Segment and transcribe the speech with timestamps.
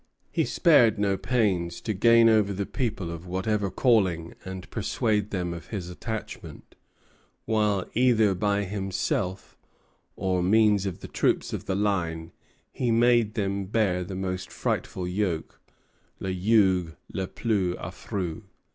[0.31, 5.53] He spared no pains to gain over the people of whatever calling, and persuade them
[5.53, 6.73] of his attachment;
[7.45, 9.55] while, either by himself
[10.15, 12.31] or by means of the troops of the line,
[12.71, 15.61] he made them bear the most frightful yoke
[16.19, 18.41] (le joug le plus affreux).